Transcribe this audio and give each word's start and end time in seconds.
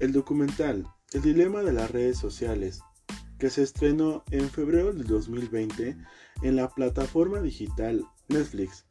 El 0.00 0.12
documental 0.12 0.86
El 1.12 1.20
dilema 1.20 1.62
de 1.62 1.74
las 1.74 1.90
redes 1.90 2.16
sociales, 2.16 2.80
que 3.38 3.50
se 3.50 3.62
estrenó 3.62 4.24
en 4.30 4.48
febrero 4.48 4.94
del 4.94 5.06
2020 5.06 5.94
en 6.40 6.56
la 6.56 6.70
plataforma 6.70 7.42
digital 7.42 8.06
Netflix, 8.28 8.86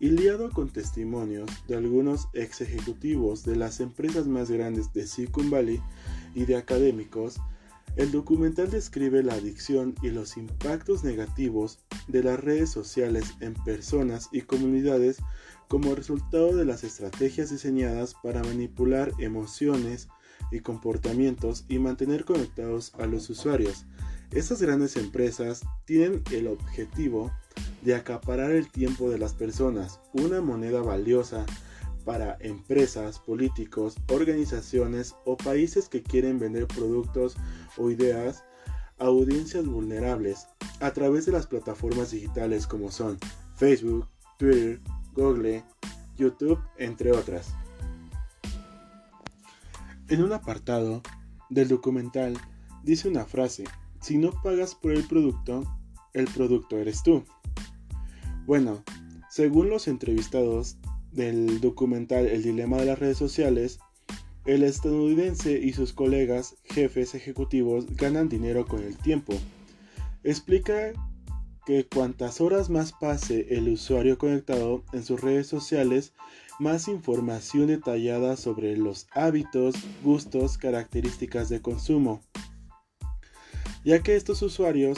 y 0.00 0.08
liado 0.08 0.50
con 0.50 0.70
testimonios 0.70 1.50
de 1.68 1.76
algunos 1.76 2.28
ex 2.32 2.62
ejecutivos 2.62 3.44
de 3.44 3.56
las 3.56 3.80
empresas 3.80 4.26
más 4.26 4.50
grandes 4.50 4.90
de 4.94 5.06
Silicon 5.06 5.50
Valley 5.50 5.82
y 6.34 6.46
de 6.46 6.56
académicos, 6.56 7.38
el 7.96 8.10
documental 8.10 8.70
describe 8.70 9.22
la 9.22 9.34
adicción 9.34 9.94
y 10.02 10.08
los 10.08 10.38
impactos 10.38 11.04
negativos 11.04 11.80
de 12.08 12.22
las 12.22 12.40
redes 12.40 12.70
sociales 12.70 13.34
en 13.40 13.52
personas 13.52 14.30
y 14.32 14.40
comunidades 14.40 15.18
como 15.68 15.94
resultado 15.94 16.56
de 16.56 16.64
las 16.64 16.82
estrategias 16.82 17.50
diseñadas 17.50 18.14
para 18.22 18.42
manipular 18.42 19.12
emociones 19.18 20.08
y 20.50 20.60
comportamientos 20.60 21.64
y 21.68 21.78
mantener 21.78 22.24
conectados 22.24 22.92
a 22.98 23.06
los 23.06 23.28
usuarios. 23.30 23.86
Estas 24.32 24.60
grandes 24.60 24.96
empresas 24.96 25.62
tienen 25.84 26.22
el 26.32 26.48
objetivo 26.48 27.32
de 27.82 27.94
acaparar 27.94 28.50
el 28.50 28.70
tiempo 28.70 29.10
de 29.10 29.18
las 29.18 29.34
personas, 29.34 30.00
una 30.12 30.40
moneda 30.40 30.82
valiosa 30.82 31.46
para 32.04 32.36
empresas, 32.40 33.18
políticos, 33.18 33.96
organizaciones 34.08 35.14
o 35.24 35.36
países 35.36 35.88
que 35.88 36.02
quieren 36.02 36.38
vender 36.38 36.66
productos 36.66 37.36
o 37.76 37.90
ideas 37.90 38.44
a 38.98 39.06
audiencias 39.06 39.66
vulnerables 39.66 40.46
a 40.80 40.92
través 40.92 41.26
de 41.26 41.32
las 41.32 41.46
plataformas 41.46 42.12
digitales 42.12 42.66
como 42.66 42.90
son 42.90 43.18
Facebook, 43.56 44.08
Twitter, 44.38 44.80
Google, 45.14 45.64
YouTube, 46.16 46.60
entre 46.78 47.12
otras. 47.12 47.54
En 50.08 50.22
un 50.22 50.32
apartado 50.32 51.02
del 51.50 51.68
documental 51.68 52.38
dice 52.84 53.08
una 53.08 53.24
frase, 53.24 53.64
si 54.00 54.18
no 54.18 54.30
pagas 54.42 54.74
por 54.74 54.92
el 54.92 55.02
producto, 55.04 55.64
el 56.14 56.26
producto 56.26 56.78
eres 56.78 57.02
tú. 57.02 57.24
Bueno, 58.46 58.84
según 59.30 59.68
los 59.68 59.88
entrevistados, 59.88 60.78
del 61.16 61.60
documental 61.60 62.26
El 62.26 62.42
dilema 62.42 62.76
de 62.76 62.84
las 62.84 62.98
redes 62.98 63.16
sociales, 63.16 63.80
el 64.44 64.62
estadounidense 64.62 65.58
y 65.58 65.72
sus 65.72 65.92
colegas 65.92 66.56
jefes 66.62 67.14
ejecutivos 67.14 67.86
ganan 67.96 68.28
dinero 68.28 68.64
con 68.66 68.82
el 68.82 68.96
tiempo. 68.96 69.32
Explica 70.22 70.92
que 71.66 71.84
cuantas 71.84 72.40
horas 72.40 72.70
más 72.70 72.92
pase 72.92 73.48
el 73.50 73.68
usuario 73.68 74.16
conectado 74.16 74.84
en 74.92 75.04
sus 75.04 75.20
redes 75.20 75.48
sociales, 75.48 76.12
más 76.60 76.86
información 76.86 77.66
detallada 77.66 78.36
sobre 78.36 78.76
los 78.76 79.08
hábitos, 79.10 79.74
gustos, 80.02 80.56
características 80.56 81.48
de 81.48 81.60
consumo, 81.60 82.22
ya 83.84 84.00
que 84.02 84.14
estos 84.14 84.40
usuarios 84.42 84.96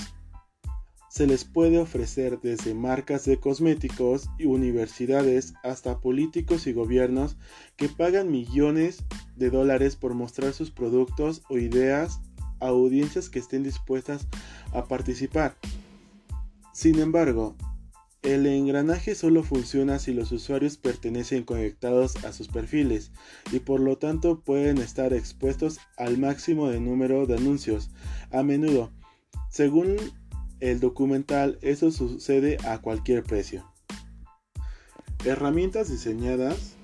se 1.08 1.26
les 1.26 1.44
puede 1.44 1.78
ofrecer 1.78 2.38
desde 2.42 2.74
marcas 2.74 3.24
de 3.24 3.40
cosméticos 3.40 4.28
y 4.38 4.44
universidades 4.44 5.54
hasta 5.64 6.00
políticos 6.00 6.66
y 6.66 6.74
gobiernos 6.74 7.38
que 7.76 7.88
pagan 7.88 8.30
millones 8.30 9.04
de 9.36 9.48
dólares 9.48 9.96
por 9.96 10.12
mostrar 10.12 10.52
sus 10.52 10.70
productos 10.70 11.42
o 11.48 11.56
ideas 11.56 12.20
a 12.60 12.68
audiencias 12.68 13.30
que 13.30 13.38
estén 13.38 13.62
dispuestas 13.62 14.28
a 14.72 14.84
participar. 14.84 15.56
Sin 16.78 17.00
embargo, 17.00 17.56
el 18.22 18.46
engranaje 18.46 19.16
solo 19.16 19.42
funciona 19.42 19.98
si 19.98 20.14
los 20.14 20.30
usuarios 20.30 20.76
pertenecen 20.76 21.42
conectados 21.42 22.24
a 22.24 22.32
sus 22.32 22.46
perfiles 22.46 23.10
y 23.50 23.58
por 23.58 23.80
lo 23.80 23.98
tanto 23.98 24.44
pueden 24.44 24.78
estar 24.78 25.12
expuestos 25.12 25.80
al 25.96 26.18
máximo 26.18 26.68
de 26.68 26.78
número 26.78 27.26
de 27.26 27.34
anuncios. 27.34 27.90
A 28.30 28.44
menudo, 28.44 28.92
según 29.50 29.96
el 30.60 30.78
documental 30.78 31.58
eso 31.62 31.90
sucede 31.90 32.58
a 32.64 32.80
cualquier 32.80 33.24
precio. 33.24 33.68
Herramientas 35.24 35.90
diseñadas 35.90 36.76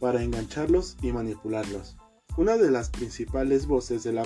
para 0.00 0.24
engancharlos 0.24 0.96
y 1.02 1.12
manipularlos. 1.12 1.96
Una 2.36 2.56
de 2.56 2.72
las 2.72 2.90
principales 2.90 3.66
voces 3.66 4.02
de 4.02 4.12
la 4.12 4.24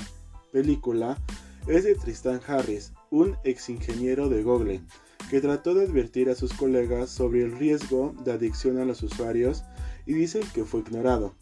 película 0.50 1.18
es 1.66 1.84
de 1.84 1.94
Tristan 1.94 2.40
Harris, 2.46 2.92
un 3.10 3.36
ex 3.44 3.68
ingeniero 3.68 4.28
de 4.28 4.42
Google, 4.42 4.82
que 5.30 5.40
trató 5.40 5.74
de 5.74 5.84
advertir 5.84 6.28
a 6.28 6.34
sus 6.34 6.52
colegas 6.52 7.10
sobre 7.10 7.42
el 7.42 7.52
riesgo 7.52 8.14
de 8.24 8.32
adicción 8.32 8.78
a 8.78 8.84
los 8.84 9.02
usuarios 9.02 9.64
y 10.06 10.12
dicen 10.12 10.42
que 10.52 10.64
fue 10.64 10.80
ignorado. 10.80 11.34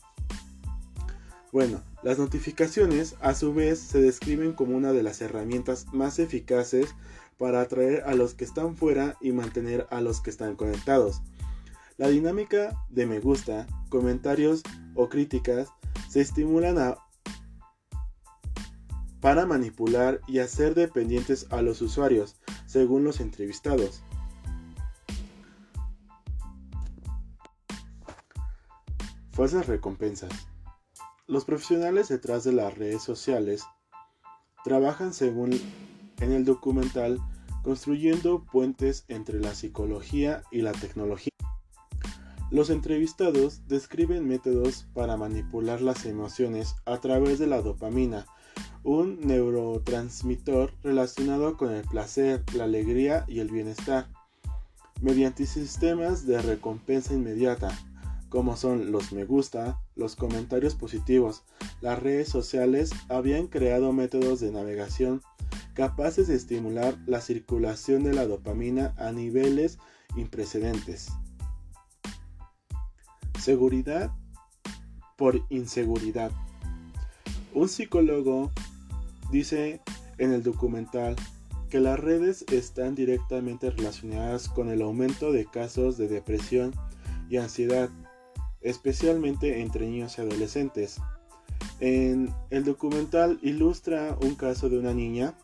Bueno, 1.51 1.83
las 2.03 2.19
notificaciones 2.19 3.17
a 3.21 3.35
su 3.35 3.53
vez 3.53 3.79
se 3.79 4.01
describen 4.01 4.53
como 4.53 4.77
una 4.77 4.93
de 4.93 5.03
las 5.03 5.21
herramientas 5.21 5.87
más 5.93 6.19
eficaces 6.19 6.95
para 7.37 7.61
atraer 7.61 8.05
a 8.07 8.15
los 8.15 8.35
que 8.35 8.45
están 8.45 8.77
fuera 8.77 9.17
y 9.21 9.33
mantener 9.33 9.87
a 9.91 10.01
los 10.01 10.21
que 10.21 10.31
están 10.31 10.57
conectados. 10.57 11.21
La 11.99 12.09
dinámica 12.09 12.83
de 12.89 13.07
me 13.07 13.21
gusta, 13.21 13.67
comentarios 13.91 14.63
o 14.95 15.09
críticas 15.09 15.69
se 16.09 16.21
estimulan 16.21 16.79
a 16.79 16.97
para 19.23 19.47
manipular 19.47 20.21
y 20.27 20.41
hacer 20.41 20.75
dependientes 20.75 21.47
a 21.51 21.63
los 21.63 21.81
usuarios, 21.81 22.35
según 22.67 23.05
los 23.05 23.21
entrevistados. 23.21 24.03
Falsas 29.31 29.69
recompensas. 29.69 30.33
Los 31.29 31.45
profesionales 31.45 32.09
detrás 32.09 32.43
de 32.43 32.53
las 32.53 32.77
redes 32.77 33.03
sociales 33.03 33.63
trabajan 34.65 35.15
según 35.15 35.53
en 36.19 36.33
el 36.33 36.45
documental 36.45 37.21
construyendo 37.63 38.45
puentes 38.45 39.05
entre 39.07 39.39
la 39.39 39.55
psicología 39.55 40.43
y 40.51 40.63
la 40.63 40.73
tecnología. 40.73 41.31
Los 42.51 42.71
entrevistados 42.71 43.67
describen 43.69 44.27
métodos 44.27 44.89
para 44.93 45.17
manipular 45.17 45.81
las 45.81 46.07
emociones 46.07 46.75
a 46.87 46.99
través 46.99 47.39
de 47.39 47.47
la 47.47 47.63
dopamina, 47.63 48.27
un 48.85 49.21
neurotransmisor 49.21 50.73
relacionado 50.83 51.57
con 51.57 51.73
el 51.73 51.83
placer, 51.83 52.43
la 52.55 52.65
alegría 52.65 53.25
y 53.29 53.41
el 53.41 53.51
bienestar, 53.51 54.09
mediante 55.01 55.47
sistemas 55.47 56.27
de 56.27 56.41
recompensa 56.43 57.15
inmediata, 57.15 57.77
como 58.29 58.57
son 58.57 58.93
los 58.93 59.13
me 59.13 59.25
gusta, 59.25 59.81
los 59.95 60.17
comentarios 60.17 60.75
positivos. 60.75 61.43
Las 61.81 62.03
redes 62.03 62.29
sociales 62.29 62.91
habían 63.09 63.47
creado 63.47 63.93
métodos 63.93 64.41
de 64.41 64.51
navegación 64.51 65.21
capaces 65.75 66.29
de 66.29 66.37
estimular 66.37 66.97
la 67.07 67.21
circulación 67.21 68.05
de 68.05 68.13
la 68.13 68.27
dopamina 68.27 68.95
a 68.97 69.13
niveles 69.13 69.79
imprecedentes. 70.17 71.13
Seguridad 73.39 74.13
por 75.17 75.45
inseguridad. 75.51 76.31
Un 77.55 77.69
psicólogo 77.69 78.51
dice 79.33 79.81
en 80.19 80.33
el 80.33 80.43
documental 80.43 81.17
que 81.71 81.81
las 81.81 81.99
redes 81.99 82.45
están 82.53 82.95
directamente 82.95 83.71
relacionadas 83.71 84.49
con 84.49 84.69
el 84.69 84.83
aumento 84.83 85.33
de 85.33 85.47
casos 85.47 85.97
de 85.97 86.07
depresión 86.07 86.73
y 87.31 87.39
ansiedad, 87.39 87.89
especialmente 88.61 89.63
entre 89.63 89.87
niños 89.87 90.19
y 90.19 90.21
adolescentes. 90.21 91.01
En 91.81 92.33
el 92.51 92.65
documental 92.65 93.39
ilustra 93.43 94.19
un 94.21 94.35
caso 94.35 94.69
de 94.69 94.79
una 94.79 94.93
niña 94.93 95.35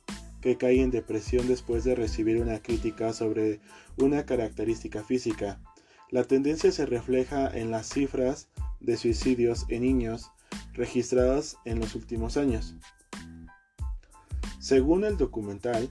que 0.42 0.58
cae 0.58 0.82
en 0.82 0.90
depresión 0.90 1.48
después 1.48 1.82
de 1.82 1.94
recibir 1.94 2.40
una 2.42 2.62
crítica 2.62 3.14
sobre 3.14 3.60
una 3.96 4.26
característica 4.26 5.02
física. 5.02 5.60
La 6.10 6.24
tendencia 6.24 6.70
se 6.72 6.84
refleja 6.84 7.48
en 7.48 7.70
las 7.70 7.88
cifras 7.88 8.48
de 8.80 8.98
suicidios 8.98 9.64
en 9.70 9.82
niños 9.82 10.30
registradas 10.74 11.56
en 11.64 11.80
los 11.80 11.94
últimos 11.94 12.36
años. 12.36 12.76
Según 14.58 15.04
el 15.04 15.16
documental, 15.16 15.88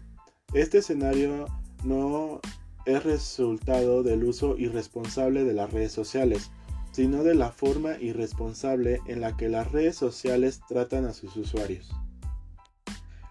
este 0.54 0.80
escenario 0.80 1.46
no 1.84 2.42
es 2.86 3.04
resultado 3.04 4.04
del 4.04 4.24
uso 4.24 4.58
irresponsable 4.58 5.44
de 5.44 5.54
las 5.54 5.72
redes 5.72 5.92
sociales, 5.92 6.52
sino 6.92 7.24
de 7.24 7.36
la 7.36 7.52
forma 7.52 7.98
irresponsable 8.00 9.00
en 9.08 9.22
la 9.22 9.38
que 9.38 9.50
las 9.50 9.72
redes 9.72 9.96
sociales 9.96 10.62
tratan 10.68 11.06
a 11.06 11.14
sus 11.14 11.36
usuarios. 11.38 11.92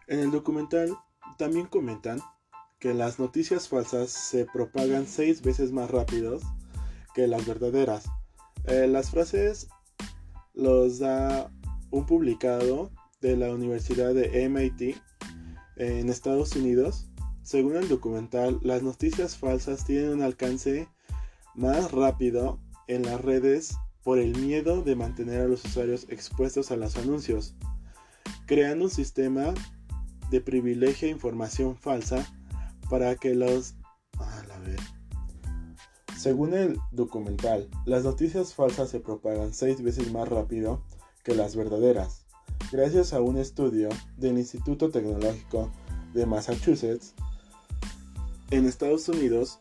En 0.06 0.20
el 0.20 0.30
documental 0.30 0.96
también 1.36 1.66
comentan 1.66 2.20
que 2.78 2.94
las 2.94 3.18
noticias 3.18 3.68
falsas 3.68 4.10
se 4.10 4.46
propagan 4.46 5.06
seis 5.06 5.42
veces 5.42 5.72
más 5.72 5.90
rápido 5.90 6.38
que 7.14 7.26
las 7.26 7.46
verdaderas. 7.46 8.04
Eh, 8.64 8.86
las 8.86 9.10
frases 9.10 9.68
los 10.54 10.98
da 10.98 11.50
un 11.90 12.06
publicado 12.06 12.90
de 13.20 13.36
la 13.36 13.50
Universidad 13.50 14.14
de 14.14 14.48
MIT 14.48 14.96
en 15.76 16.08
Estados 16.08 16.56
Unidos. 16.56 17.08
Según 17.42 17.76
el 17.76 17.88
documental, 17.88 18.58
las 18.62 18.82
noticias 18.82 19.36
falsas 19.36 19.84
tienen 19.84 20.10
un 20.10 20.22
alcance 20.22 20.88
más 21.54 21.92
rápido 21.92 22.58
en 22.88 23.02
las 23.02 23.20
redes 23.20 23.76
por 24.02 24.18
el 24.18 24.36
miedo 24.38 24.82
de 24.82 24.96
mantener 24.96 25.42
a 25.42 25.48
los 25.48 25.64
usuarios 25.64 26.06
expuestos 26.08 26.70
a 26.70 26.76
los 26.76 26.96
anuncios, 26.96 27.54
creando 28.46 28.84
un 28.84 28.90
sistema 28.90 29.54
de 30.30 30.40
privilegio 30.40 31.08
e 31.08 31.12
información 31.12 31.76
falsa 31.76 32.26
para 32.88 33.16
que 33.16 33.34
los... 33.34 33.74
Ah, 34.18 34.42
a 34.54 34.58
ver. 34.60 34.80
Según 36.16 36.54
el 36.54 36.78
documental, 36.92 37.68
las 37.84 38.04
noticias 38.04 38.54
falsas 38.54 38.90
se 38.90 39.00
propagan 39.00 39.52
seis 39.52 39.82
veces 39.82 40.12
más 40.12 40.28
rápido 40.28 40.82
que 41.22 41.34
las 41.34 41.56
verdaderas, 41.56 42.25
gracias 42.72 43.12
a 43.12 43.20
un 43.20 43.38
estudio 43.38 43.88
del 44.16 44.38
Instituto 44.38 44.90
Tecnológico 44.90 45.70
de 46.14 46.26
Massachusetts. 46.26 47.14
En 48.50 48.66
Estados 48.66 49.08
Unidos, 49.08 49.60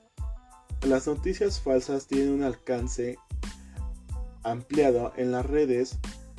las 0.81 1.07
noticias 1.07 1.59
falsas 1.59 2.07
tienen 2.07 2.31
un 2.31 2.43
alcance 2.43 3.17
ampliado 4.43 5.13
en 5.17 5.31
las 5.31 5.45
redes 5.45 5.97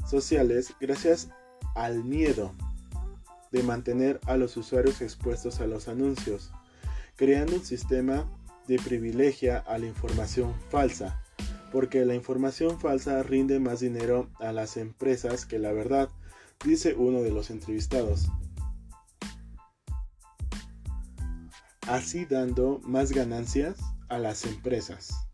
sociales 0.09 0.75
gracias 0.81 1.29
al 1.75 2.05
miedo 2.05 2.53
de 3.53 3.63
mantener 3.63 4.21
a 4.27 4.37
los 4.37 4.57
usuarios 4.57 5.01
expuestos 5.01 5.61
a 5.61 5.67
los 5.67 5.89
anuncios, 5.89 6.51
creando 7.17 7.57
un 7.57 7.65
sistema 7.65 8.31
de 8.67 8.79
privilegia 8.79 9.59
a 9.59 9.79
la 9.79 9.87
información 9.87 10.55
falsa, 10.71 11.23
porque 11.73 12.05
la 12.05 12.15
información 12.15 12.81
falsa 12.81 13.23
rinde 13.23 13.61
más 13.61 13.81
dinero 13.81 14.29
a 14.39 14.53
las 14.53 14.77
empresas 14.77 15.47
que 15.47 15.59
la 15.59 15.73
verdad, 15.73 16.09
dice 16.65 16.95
uno 16.95 17.23
de 17.23 17.31
los 17.31 17.51
entrevistados. 17.51 18.29
Así 21.89 22.25
dando 22.25 22.81
más 22.85 23.13
ganancias 23.13 23.77
a 24.09 24.19
las 24.19 24.45
empresas. 24.45 25.26